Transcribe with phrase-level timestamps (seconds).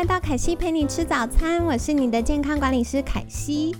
[0.00, 3.76] 嗨，欢迎来到凯西陪你吃早餐，我是你的健康管理师凯西。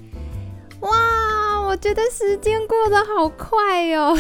[0.81, 4.15] 哇，我觉得时间过得好快哟，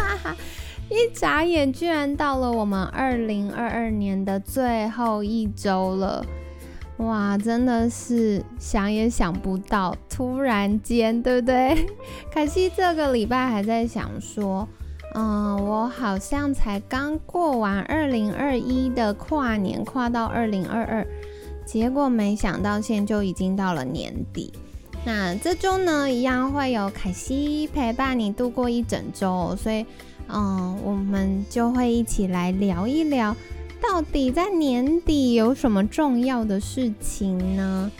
[0.88, 6.24] 一眨眼居然到了我们二零二二年的最后一周了。
[6.96, 11.86] 哇，真的是想也想不到，突然间，对不对？
[12.32, 14.66] 凯西这个礼拜还在想说。
[15.14, 21.06] 嗯，我好像才刚过完二零二一的跨年，跨到二零二二，
[21.66, 24.52] 结果没想到现在就已经到了年底。
[25.04, 29.84] 那这周呢，一样会有凯西陪伴你度过一整周，所以，
[30.28, 33.34] 嗯，我们就会一起来聊一聊，
[33.80, 37.90] 到底在年底有什么重要的事情呢？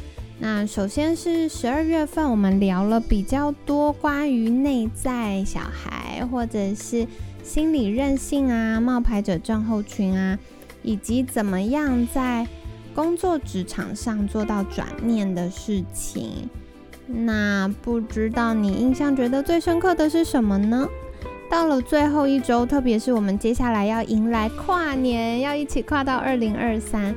[0.43, 7.07] 那首先是十二月份，我们聊了比较多关于内在小孩或者是
[7.43, 10.39] 心理韧性啊、冒牌者症候群啊，
[10.83, 12.49] 以及怎么样在
[12.95, 16.49] 工作职场上做到转念的事情。
[17.07, 20.89] 那不知道你印象觉得最深刻的是什么呢？
[21.51, 27.15] 到了最后一周，特别是我们接下来要迎来跨年，要一起跨到二零二三，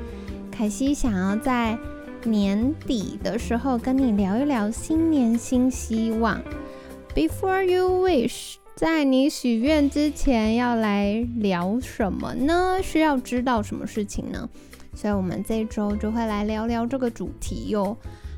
[0.51, 1.77] 凯西想要在。
[2.25, 6.41] 年底的时候，跟你聊一聊新年新希望。
[7.15, 12.79] Before you wish，在你许愿之前要来聊什么呢？
[12.81, 14.49] 需要知道什么事情呢？
[14.95, 17.97] 所以，我们这周就会来聊聊这个主题哟。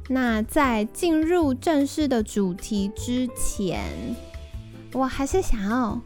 [0.09, 3.83] 那在进入正式的主题之前，
[4.93, 5.99] 我还是想要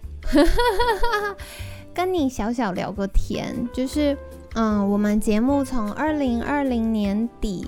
[1.93, 4.17] 跟你小小聊个天，就是。
[4.55, 7.67] 嗯，我们节目从二零二零年底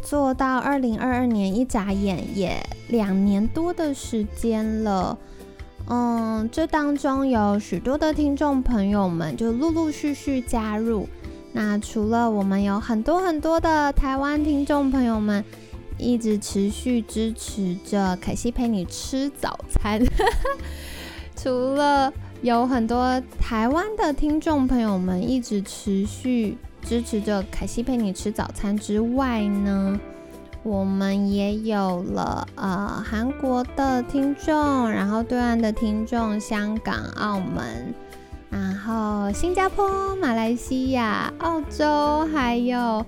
[0.00, 5.18] 做到二零二二年，一眨眼也两年多的时间了。
[5.88, 11.08] 嗯，这当中有许多的听众朋友们就陆陆续续加入。
[11.52, 15.44] 那除了我们有很多很多的台湾听众朋友们
[15.98, 20.00] 一直持续支持着凯西陪你吃早餐，
[21.36, 22.12] 除了。
[22.42, 29.96] 有很多台湾的听众朋友们一直持续支持着凯西陪你吃早餐之外呢，
[30.64, 37.94] 我们也有了呃韩国的听众，然后对岸的听众，香港、澳门，
[38.50, 43.06] 然后新加坡、马来西亚、澳洲，还有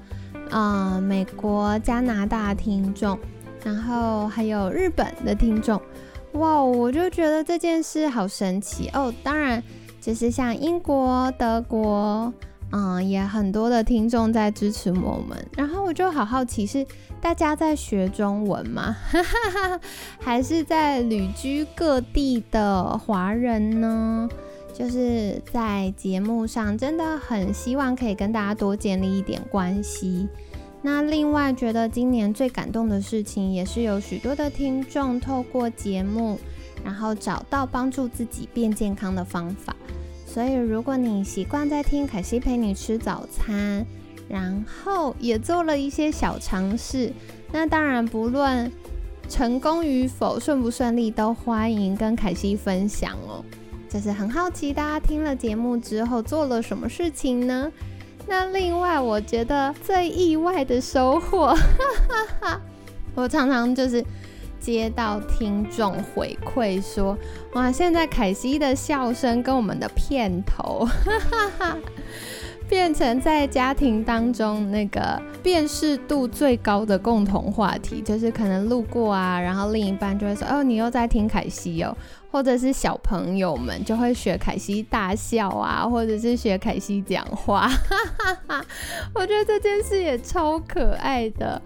[0.51, 3.19] 呃美国、加拿大听众，
[3.65, 5.81] 然后还有日本的听众。
[6.35, 9.13] 哇，我就觉得这件事好神奇哦！
[9.23, 9.63] 当然，
[10.01, 12.33] 就是像英国、德国，
[12.73, 15.39] 嗯，也很多的听众在支持我们。
[15.57, 16.85] 然后我就好好奇，是
[17.21, 18.97] 大家在学中文吗？
[20.21, 24.29] 还是在旅居各地的华人呢？
[24.73, 30.29] 就是在节目上，真的很希望可以跟大家多建立一点关系。
[30.87, 36.39] 那另外觉得今年最感动的事情，也是有许多的听众透过节目，
[36.85, 39.75] 然后找到帮助自己变健康的方法。
[40.27, 43.87] 所以如果你习惯在听凯西陪你吃早餐，
[44.29, 47.11] 然后也做了一些小尝试，
[47.51, 48.71] 那当然不论
[49.27, 53.43] 成功与否、顺不顺利，都欢迎跟凯西分享哦。
[53.89, 57.73] 就是很好奇，大家听了节目之后做了什么事情呢？
[58.27, 61.55] 那另外，我觉得最意外的收获，
[63.15, 64.05] 我常常就是
[64.59, 67.17] 接到听众回馈说，
[67.53, 70.87] 哇，现在凯西的笑声跟我们的片头。
[70.87, 71.79] 哈哈哈
[72.75, 81.97] 变成在家庭当中那个辨识度最高的共同话题，就是可能路过啊，然后另一半就会说：“哦，你又在听凯西哦。”
[82.33, 87.71] 或者是小朋友们就会学凯西大笑啊，或者是学凯西讲话。
[89.15, 91.63] 我觉得这件事也超可爱的。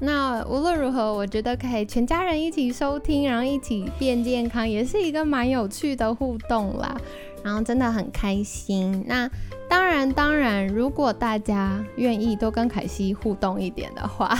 [0.00, 6.96] 那无论如何，我觉得可以全家人一起收听，然后一起变健康，也是一个蛮有趣的互动啦。
[7.42, 9.04] 然后真的很开心。
[9.06, 9.30] 那
[9.68, 14.36] 当然，当然，如果大家愿意多跟凯西互动一点的话，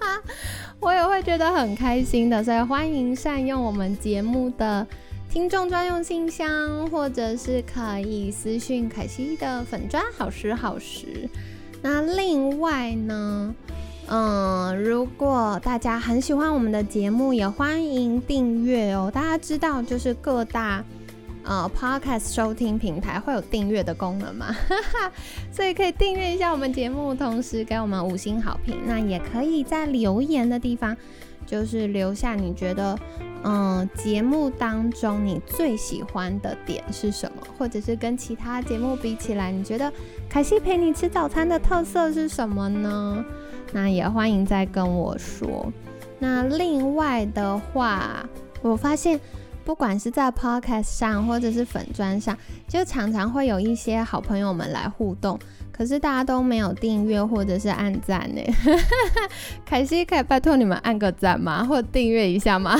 [0.80, 2.42] 我也会觉得很开心的。
[2.42, 4.86] 所以欢迎善用我们节目的
[5.30, 11.28] 听众专用信箱，或者是可以私讯凯西的粉砖好时好时。
[11.82, 13.54] 那另外呢，
[14.08, 19.10] 嗯，如果大家很喜欢我们的节目，也欢迎订阅哦。
[19.12, 20.82] 大家知道，就是各大
[21.46, 24.54] 呃 podcast 收听平台会有订阅的功能嘛，
[25.50, 28.80] 所以可以订阅一下我们节目，同时给我们五星好评。
[28.86, 30.96] 那也可以在留言的地方，
[31.46, 32.98] 就是留下你觉得。
[33.48, 37.46] 嗯，节目当中你最喜欢的点是什么？
[37.56, 39.92] 或者是跟其他节目比起来，你觉得
[40.28, 43.24] 凯西陪你吃早餐的特色是什么呢？
[43.72, 45.72] 那也欢迎再跟我说。
[46.18, 48.28] 那另外的话，
[48.62, 49.20] 我发现
[49.66, 55.36] 不管是在 Podcast 上或者是粉砖上，就常常会有一些好朋友们来互动。
[55.72, 58.40] 可是大家都没有订阅或者是按赞呢，
[59.66, 61.64] 凯西可以拜托你们按个赞吗？
[61.64, 62.76] 或订阅一下吗？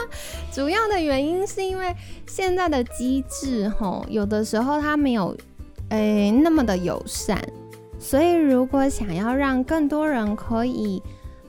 [0.50, 1.94] 主要的原因是因为
[2.26, 5.36] 现在的机制吼，有的时候它没有
[5.90, 7.38] 诶那么的友善，
[8.00, 11.00] 所以如果想要让更多人可以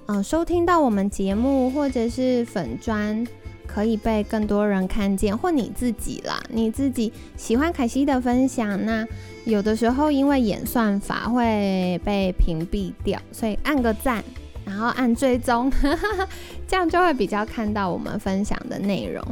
[0.07, 3.25] 嗯收听到我们节目或者是粉砖。
[3.73, 9.07] 可以被更多人看见，或你自己啦，你自己喜欢凯西的分享，那
[9.45, 14.23] 有的时候因为演算法会被屏蔽掉，所以按个赞，
[14.65, 15.71] 然后按追踪，
[16.67, 19.23] 这样就会比较看到我们分享的内容。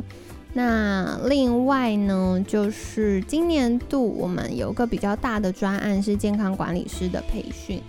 [0.54, 7.82] 那另外呢，就是今年度我们有个比较大的专案是健康管理师的培训。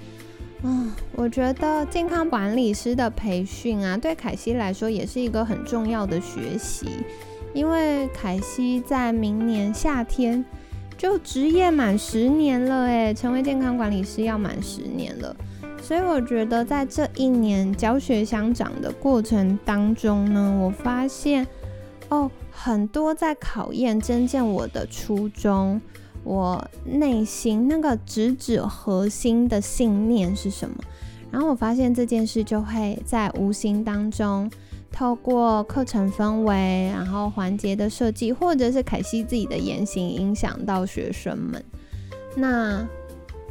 [0.63, 6.87] 嗯，我觉得健康管理师的培训啊，对凯西来说也是一个很重要的学习，
[7.55, 10.45] 因为凯西在明年夏天
[10.99, 15.35] 就职业满十年了，诶，成为健康管理师要满十年了，
[15.83, 21.47] 所以我觉得在这一年教学相长的过程当中呢，我发现
[22.11, 25.81] 哦，很多在考验真正我的初衷。
[26.23, 30.77] 我内心那个直指核心的信念是什么？
[31.31, 34.51] 然后我发现这件事就会在无形当中，
[34.93, 41.65] 透过课程氛围，然后环节的设计，或者是凯西自己的言行，影响到学生们。
[42.37, 42.87] 那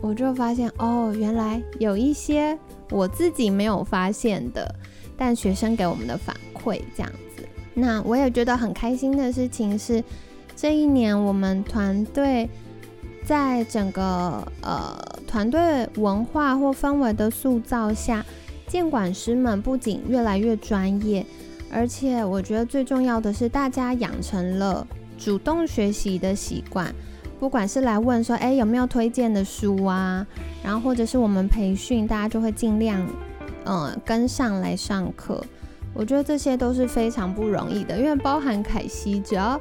[0.01, 2.57] 我就发现，哦，原来有一些
[2.91, 4.75] 我自己没有发现的，
[5.17, 7.43] 但学生给我们的反馈这样子。
[7.73, 10.03] 那我也觉得很开心的事情是。
[10.61, 12.49] 这一年，我们团队
[13.23, 14.93] 在整个呃
[15.25, 18.25] 团队文化或氛围的塑造下，
[18.67, 21.25] 监管师们不仅越来越专业，
[21.71, 24.85] 而且我觉得最重要的是，大家养成了
[25.17, 26.93] 主动学习的习惯。
[27.39, 30.27] 不管是来问说，哎，有没有推荐的书啊？
[30.61, 33.01] 然后或者是我们培训，大家就会尽量
[33.63, 35.41] 嗯跟上来上课。
[35.93, 39.59] 我觉得这些都是非常不容易的，因为包含凯西，只要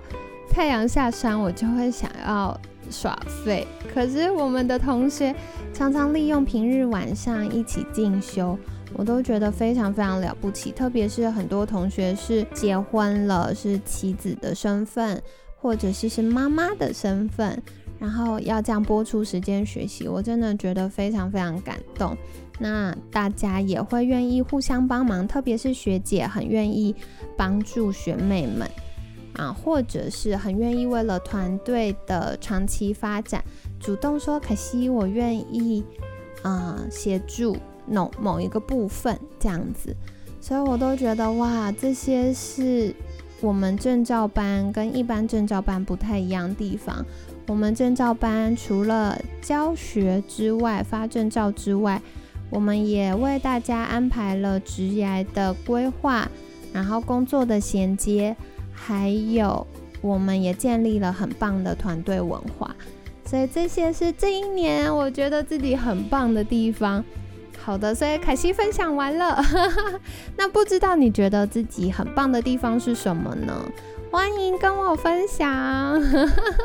[0.50, 2.59] 太阳下山，我就会想要
[2.91, 3.67] 耍废。
[3.93, 5.35] 可是我们的同学
[5.73, 8.59] 常常利用平日晚上一起进修，
[8.95, 10.73] 我都觉得非常非常了不起。
[10.73, 15.23] 特别是很多同学是结婚了，是妻子的身份，
[15.61, 17.62] 或者是是妈妈的身份，
[17.99, 22.17] 然后要这样播出时间学习，我真的觉得非常非常感动。
[22.59, 26.97] 那大家也会愿意互相帮忙，特别是学姐很愿意
[27.37, 28.69] 帮助学妹们。
[29.38, 33.42] 啊，或者是很愿意为了团队的长期发展，
[33.78, 35.85] 主动说可惜我愿意
[36.42, 39.95] 啊协助某某一个部分这样子，
[40.40, 42.92] 所以我都觉得哇，这些是
[43.40, 47.07] 我们证照班跟一般证照班不太一样的地方。
[47.47, 52.02] 我们证照班除了教学之外，发证照之外，
[52.50, 56.28] 我们也为大家安排了职业的规划，
[56.73, 58.37] 然后工作的衔接。
[58.78, 59.66] 还有，
[60.00, 62.75] 我们也建立了很棒的团队文化，
[63.25, 67.04] 所以这些是这一年我觉得自己很棒的地方。
[67.61, 69.44] 好的，所以凯西分享完了，
[70.38, 73.52] 那不知道你觉得自己很棒的地方是什么呢？
[74.11, 76.02] 欢迎跟我分享。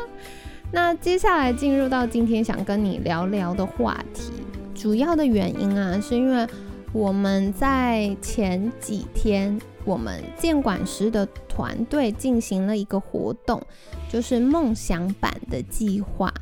[0.72, 4.32] 那接下来进入到今天想跟你聊聊的话题，
[4.74, 6.46] 主要的原因啊，是因为
[6.92, 9.60] 我们在前几天。
[9.84, 13.62] 我们建管师的团队进行了一个活动，
[14.08, 16.32] 就是梦想版的计划。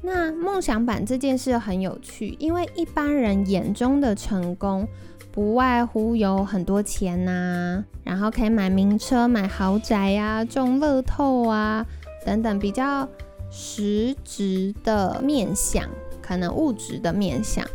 [0.00, 4.86] 那梦想版这件事很有趣，因为一般人眼中的成功，
[5.32, 11.86] 不外乎有很多钱呐，然后可以买名车、买豪宅呀、中乐透啊
[12.24, 13.08] 等等比较
[13.50, 15.88] 实质的面相，
[16.20, 17.66] 可能物质的面相。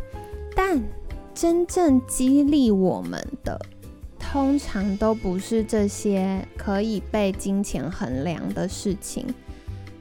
[0.54, 0.80] 但
[1.34, 3.60] 真正激励我们的。
[4.20, 9.26] 通常都不是这些可以被金钱衡量的事情，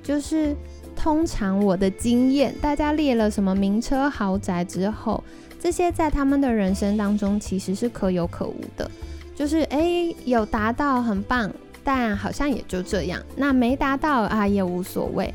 [0.04, 0.56] 就是
[0.96, 5.24] 通常我的经验，大家列了什么名车豪宅之后，
[5.60, 8.92] 这些在他们的人生当中其实是可有可无的，
[9.34, 11.52] 就是诶，有达到很棒，
[11.84, 15.34] 但好像也就这样，那没达到啊也无所谓。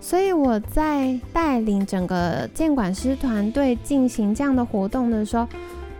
[0.00, 5.46] 所以我在带领整个监管师团队进行这样的活动的时候，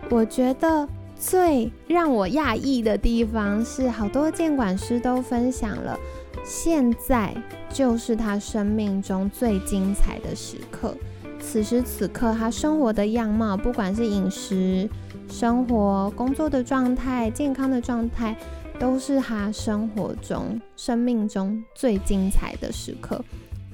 [0.09, 0.85] 我觉得
[1.19, 5.97] 最让我讶异的地方是，好多监管师都分享了，
[6.43, 7.33] 现在
[7.69, 10.95] 就是他生命中最精彩的时刻。
[11.39, 14.89] 此时此刻，他生活的样貌，不管是饮食、
[15.29, 18.37] 生活、工作的状态、健康的状态，
[18.79, 23.23] 都是他生活中、生命中最精彩的时刻。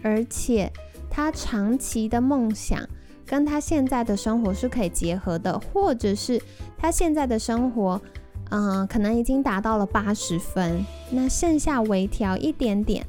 [0.01, 0.71] 而且
[1.09, 2.79] 他长期的梦想
[3.29, 6.41] 跟他现在的生活是可以结合的，或者是
[6.75, 8.01] 他现在的生活，
[8.49, 13.05] 嗯，可能已经达到了八十分，那剩下微调一点点，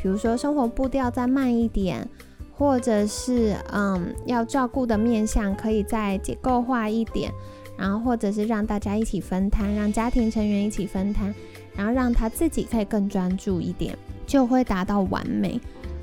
[0.00, 2.08] 比如说生活步调再慢一点，
[2.56, 7.32] 或者是嗯，要照顾的面向可以再结构化一点，
[7.76, 11.34] 然后或者是让大家一起分摊，让家庭成员一起分摊，
[11.74, 15.60] 然后让他自己可以更专注一点，就会达到完美。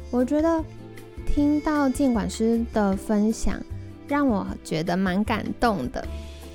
[0.09, 0.61] 我觉得
[1.33, 3.57] 听到监管师的分享，
[4.05, 6.05] 让我觉得蛮感动的。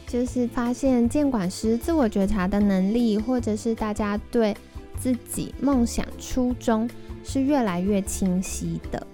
[0.07, 4.55] 就是发现监管师自我觉察的能力，或者是大家对
[4.99, 6.89] 自己梦想初衷
[7.25, 9.05] 是越来越清晰的。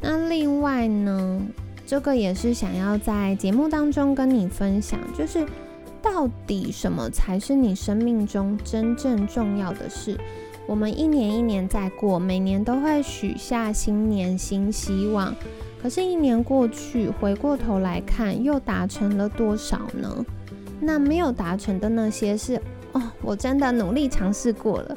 [0.00, 1.40] 那另外呢，
[1.86, 5.44] 这个也是想要在节目当中跟你分享，就是
[6.02, 10.16] 到底什么才是你生命中真正重要的事？
[10.66, 15.34] 我们一年一年在过，每年都会许下新年新希望。
[15.80, 20.24] 可是，一年过去，回过头来看，又达成了多少呢？
[20.80, 22.60] 那没有达成的那些是
[22.92, 24.96] 哦，我真的努力尝试过了，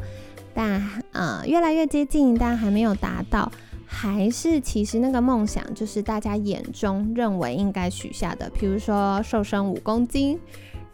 [0.54, 3.52] 但呃，越来越接近，但还没有达到。
[3.86, 10.40] 还是其实那个梦想，就是大家眼中认为应该许下的，比如说瘦身五公斤，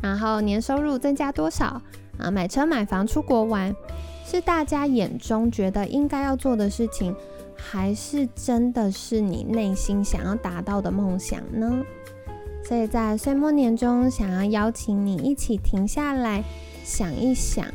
[0.01, 1.81] 然后年收入增加多少
[2.17, 3.73] 啊，买车买房出国玩。
[4.35, 7.15] 是大家眼中觉得应该要做的事情，
[7.55, 11.81] 还是真的是你内心想要达到的梦想呢？
[12.61, 16.43] 所以在岁末年中，想要邀请你一起停下来
[16.83, 17.65] 想一想，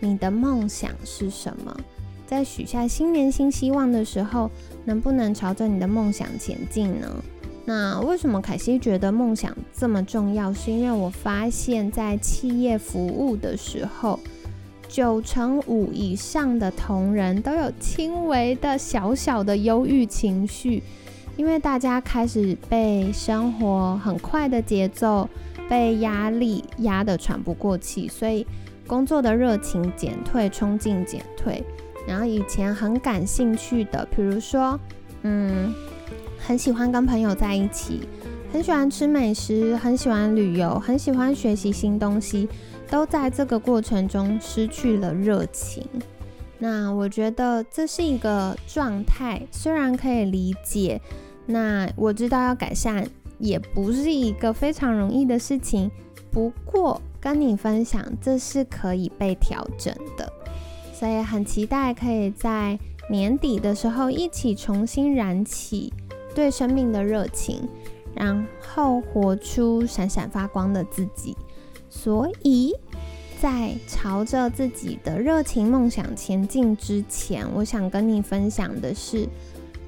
[0.00, 1.76] 你的梦想是什么？
[2.26, 4.50] 在许下新年新希望的时候，
[4.86, 7.22] 能不能朝着你的梦想前进呢？
[7.66, 10.54] 那为什么凯西觉得梦想这么重要？
[10.54, 14.18] 是因为我发现，在企业服务的时候。
[14.88, 20.82] 九成五以上的同仁都有轻微的小小的忧郁情绪，
[21.36, 25.28] 因为大家开始被生活很快的节奏、
[25.68, 28.46] 被压力压得喘不过气，所以
[28.86, 31.62] 工作的热情减退、冲劲减退。
[32.06, 34.80] 然后以前很感兴趣的，比如说，
[35.22, 35.74] 嗯，
[36.38, 38.00] 很喜欢跟朋友在一起，
[38.52, 42.48] 很喜欢吃美食，很喜欢旅游，很喜欢学习新东西。
[42.90, 45.86] 都在这个过程中失去了热情，
[46.58, 50.98] 那我觉得这是一个状态，虽然可以理解，
[51.44, 53.06] 那我知道要改善
[53.38, 55.90] 也不是一个非常容易的事情。
[56.32, 60.32] 不过跟你分享，这是可以被调整的，
[60.94, 62.78] 所以很期待可以在
[63.10, 65.92] 年底的时候一起重新燃起
[66.34, 67.68] 对生命的热情，
[68.18, 71.36] 然后活出闪闪发光的自己。
[71.88, 72.74] 所以
[73.40, 79.26] 在朝着自己的热情梦想前进之前，我想跟你分享的是，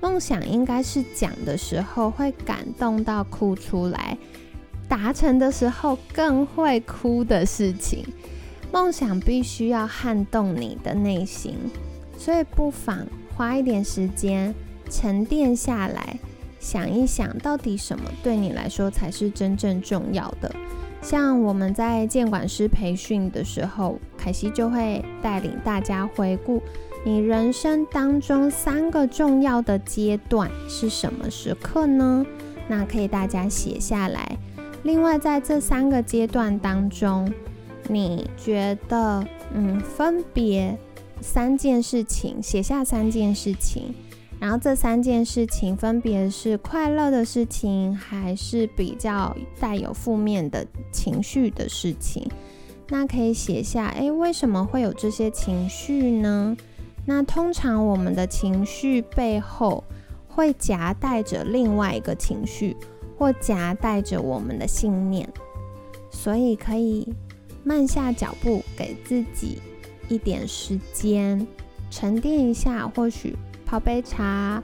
[0.01, 4.17] 梦想应该是讲的时候会感动到哭出来，
[4.89, 8.07] 达成的时候更会哭的事情。
[8.73, 11.57] 梦想必须要撼动你的内心，
[12.17, 13.05] 所以不妨
[13.37, 14.55] 花一点时间
[14.89, 16.19] 沉淀下来，
[16.61, 20.55] 想一想到底什么对你来说才是真正重要的。
[21.03, 26.63] 像我们在监管师培训的时候，凯西就会带领大家回顾
[27.07, 32.25] 你人生当中三个重要的阶段是什么时刻呢？
[32.69, 34.39] 那可以大家写下来。
[34.83, 37.33] 另外，在这三个阶段当中，
[37.89, 40.77] 你觉得嗯，分别
[41.23, 43.95] 三件事情，写下三件事情。
[44.41, 52.27] 然后这三件事情分别是快乐的事情，还是比较带有负面的情绪的事情？
[52.89, 56.57] 那可以写下，诶，为什么会有这些情绪呢？
[57.05, 59.85] 那通常我们的情绪背后
[60.27, 62.75] 会夹带着另外一个情绪，
[63.19, 65.29] 或夹带着我们的信念，
[66.11, 67.07] 所以可以
[67.63, 69.59] 慢下脚步，给自己
[70.09, 71.47] 一点时间
[71.91, 73.37] 沉淀一下，或许。
[73.71, 74.61] 泡杯茶，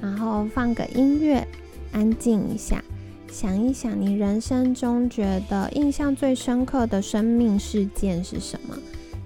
[0.00, 1.46] 然后放个音乐，
[1.92, 2.82] 安静一下，
[3.30, 8.76] 想一想，你人生中觉得印象最深刻的生命事件是什么？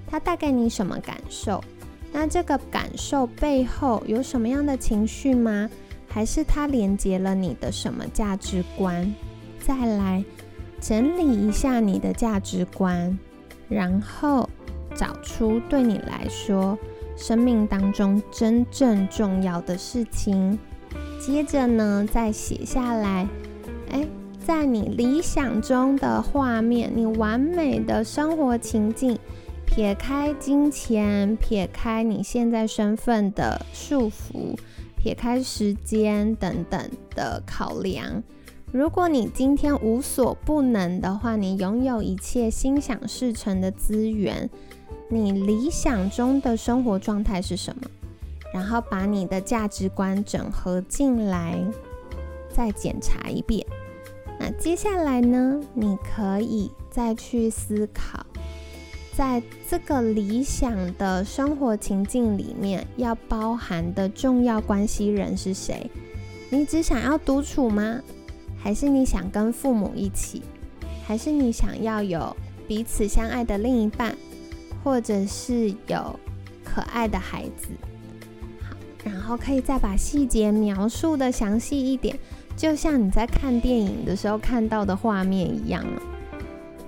[0.06, 1.64] 它带给你什么感受？
[2.12, 5.70] 那这个感受背后有什么样的情绪吗？
[6.06, 9.14] 还是它连接了你的什么价值观？
[9.58, 10.22] 再来
[10.78, 13.18] 整理一下你的价值观，
[13.70, 14.46] 然后
[14.94, 16.78] 找出对你来说
[17.16, 20.58] 生命当中真正重要的事情。
[21.20, 23.28] 接着呢，再写下来。
[23.90, 24.06] 哎，
[24.44, 29.18] 在你理想中的画面，你完美的生活情境，
[29.64, 34.56] 撇开金钱，撇开你现在身份的束缚，
[34.96, 36.80] 撇开时间等等
[37.14, 38.22] 的考量。
[38.72, 44.48] 如果你今天无所不能的话，你拥有一切心想事成的资源，
[45.14, 47.82] 你理想中的生活状态是什么？
[48.50, 51.62] 然后把你的价值观整合进来，
[52.50, 53.66] 再检查一遍。
[54.40, 55.60] 那接下来呢？
[55.74, 58.24] 你可以再去思考，
[59.14, 65.90] 在这个理想的生活情境里面，要包含的重要关系人是谁？
[66.48, 68.00] 你只想要独处吗？
[68.58, 70.40] 还是你想跟父母一起？
[71.06, 72.34] 还是你想要有
[72.66, 74.16] 彼此相爱的另一半，
[74.82, 76.20] 或者是有
[76.64, 77.68] 可爱的孩子？
[78.62, 82.18] 好然后可以再把细节描述的详细一点，
[82.56, 85.84] 就像你在看电影的时候看到的画面一样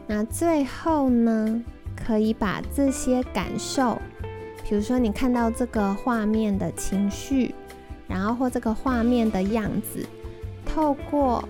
[0.07, 1.63] 那最后呢，
[1.97, 3.99] 可以把这些感受，
[4.69, 7.55] 比如说你看到这个画面的情绪，
[8.07, 10.07] 然后或这个画面的样子，
[10.67, 11.43] 透过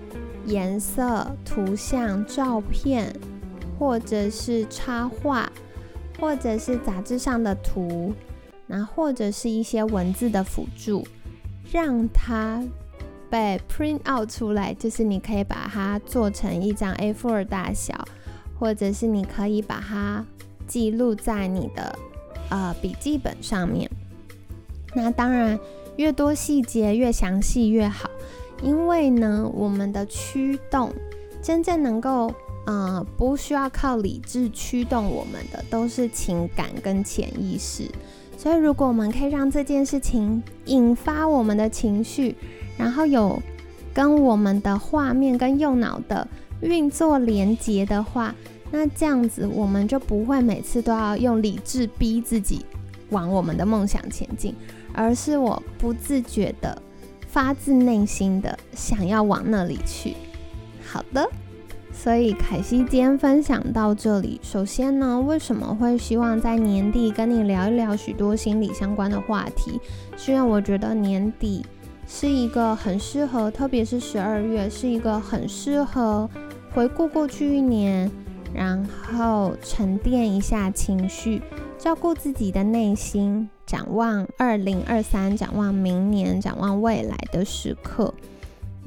[0.45, 3.13] 颜色、图像、照片，
[3.77, 5.51] 或者是插画，
[6.19, 8.13] 或者是杂志上的图。
[8.67, 11.07] 那或者是一些文字的辅助，
[11.71, 12.63] 让它
[13.29, 17.93] 被 print out 出来，就是你可以把它做成一张 A4 大小，
[18.59, 20.25] 或者是你可以把它
[20.65, 21.95] 记录在你的
[22.49, 23.87] 呃笔记本上面。
[24.95, 25.59] 那当然，
[25.97, 28.09] 越多细节越详细越好，
[28.63, 30.91] 因为呢，我们的驱动
[31.39, 32.33] 真正能够
[32.65, 37.89] 呃不需要靠理智驱动我们的，都是情感跟潜意识。
[38.37, 42.35] 所以，如果我们可以让这件事情引发我们的情绪，
[42.77, 43.41] 然后有
[43.93, 46.27] 跟我们的画面跟右脑的
[46.61, 48.35] 运作连接的话，
[48.71, 52.65] 那这样子我们就不会每次都要用理智逼自己
[53.11, 54.53] 往我们的梦想前进，
[54.93, 56.81] 而是我不自觉的、
[57.27, 60.13] 发自内心的想要往那里去。
[60.85, 61.25] 好的。
[61.97, 64.39] 所以凯西今天分享到这里。
[64.43, 69.79] 首先呢，为什么会希望在年底跟你聊一聊许多心理相关的话题？
[70.15, 71.65] 是因为我觉得年底
[72.05, 76.29] 是一个很适合，特别是十二月，是一个很适合
[76.73, 78.11] 回顾过去一年，
[78.53, 78.85] 然
[79.17, 81.41] 后沉淀一下情绪，
[81.79, 88.13] 照顾自己的内心，展望二零二三，展望明年，展望未来的时刻。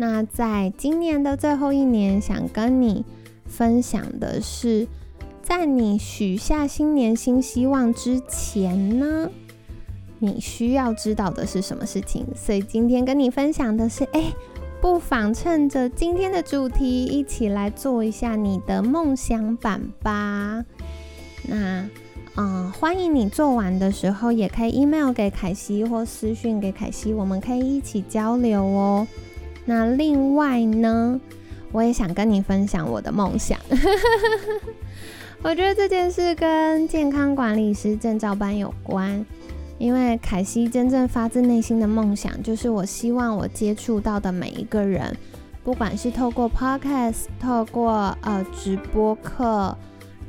[0.00, 3.04] 那在今年的最后一年，想跟你
[3.44, 4.86] 分享的是，
[5.42, 9.28] 在你许下新年新希望之前呢，
[10.20, 12.24] 你需要知道的是什么事情？
[12.36, 14.32] 所以今天跟你分享的是，哎，
[14.80, 20.64] 不妨趁着今天的主题，一起来做一下你的梦想版吧。
[21.42, 21.88] 那，
[22.36, 29.04] 嗯，欢迎你做完的时候，也可以 email 给凯西或私讯给凯西，我们可以一起交流哦。
[29.68, 31.20] 那另外呢，
[31.72, 33.58] 我也想跟你分享我的梦想。
[35.44, 39.26] 我觉得这件事跟健康管理师证照班有关，
[39.76, 45.14] 因为凯西真正发自内心的梦想，就是我希望我接触到的每一个人，
[45.62, 49.76] 不管是透过 podcast、透过呃直播课，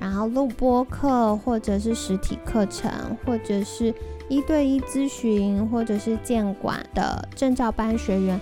[0.01, 2.91] 然后录播课，或者是实体课程，
[3.25, 3.93] 或者是
[4.27, 8.37] 一对一咨询，或者是健管的证照班学员。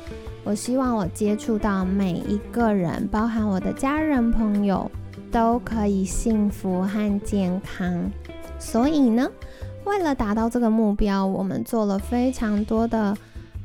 [0.47, 4.89] 我希望我接触到每一个人，包含我的家人朋友，
[5.29, 8.09] 都可以幸福和健康。
[8.57, 9.29] 所以呢，
[9.83, 13.13] 为了达到这个目标，我们做了非常多的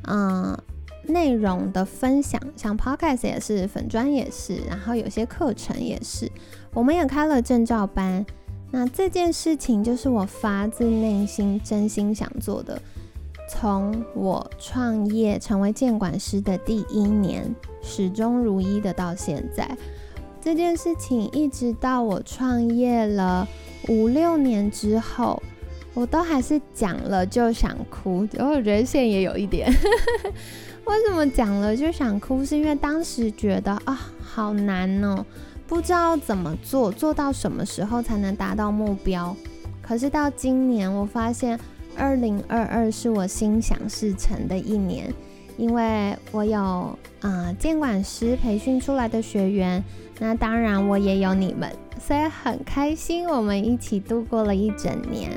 [0.09, 0.57] 嗯
[1.03, 6.29] 内容的分享，像 Podcast 也是，粉砖也是，然后有些课程也是，
[6.73, 8.25] 我们也开了证照班。
[8.71, 12.81] 那这件事情就是我发自内心、真心想做的。
[13.53, 19.77] 从我创业成为监管师的第一年，始终如一的到现在，
[20.41, 23.47] 这件事情一直到我创业了
[23.89, 25.41] 五六年之后，
[25.93, 29.71] 我都还是讲了就想哭，然后我觉得现也有一点，
[30.85, 32.43] 为什么讲了就想哭？
[32.43, 35.23] 是因为当时觉得啊，好难哦，
[35.67, 39.35] 不知道怎么做，做到什么时候才能达到目标。
[39.81, 41.59] 可是到今年，我发现
[41.97, 45.13] 二零二二是我心想事成的一年，
[45.57, 49.83] 因为我有啊监管师培训出来的学员，
[50.19, 55.29] 那当然我也有你们，所以很开心，我们一起度过了一整年。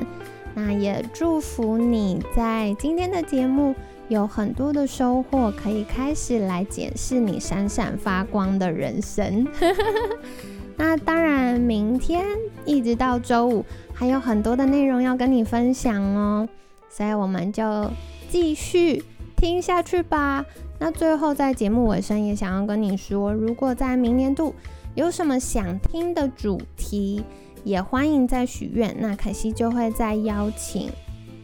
[0.55, 3.75] 那也祝福你在今天的节目
[4.07, 9.47] 有很多的收获，可以开始来检视你闪闪发光的人生。
[10.77, 12.23] 那当然，明天
[12.65, 16.47] 一直到周五还有很多的内容要跟你分享哦，
[16.89, 17.91] 所以我们就
[18.29, 19.03] 继续
[19.35, 20.45] 听下去吧。
[20.79, 24.55] 那最后在节目尾声也想要跟你说，如果在明年度
[24.95, 27.23] 有什么想听的主题。
[27.63, 30.89] 也欢迎再许愿，那凯西就会再邀请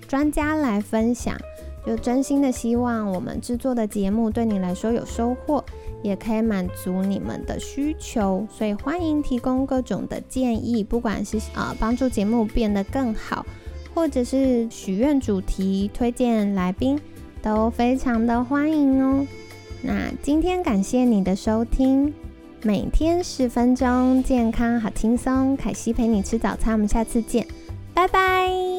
[0.07, 1.35] 专家来分享。
[1.85, 5.63] 就真心的希望我们制作的节目对你来说有收获，
[6.01, 8.47] 也可以满足你们的需求。
[8.49, 13.45] 所以欢迎提供各种的建议，不管是呃帮助节目变得更好，
[13.93, 16.99] 或者是许愿主题、推荐来宾，
[17.41, 19.27] 都非常的欢迎哦。
[19.81, 22.13] 那今天感谢你的收听。
[22.65, 25.57] 每天十分钟，健康好轻松。
[25.57, 27.45] 凯西陪你吃早餐，我们下次见，
[27.93, 28.72] 拜拜。